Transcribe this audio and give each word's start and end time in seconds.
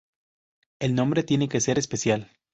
El 0.79 0.95
nombre 0.95 1.21
tiene 1.21 1.47
que 1.47 1.61
ser 1.61 1.77
especial. 1.77 2.31